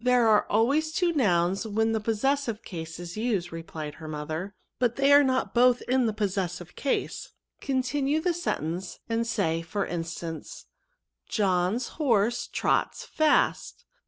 [0.00, 5.12] There are always two nouns when the possessive case is used," replied her mother;but they
[5.12, 7.28] are not both in the possessive case;
[7.60, 10.66] continue the sentence and say, for in stance,
[11.26, 13.84] ^ John's horse trots fast.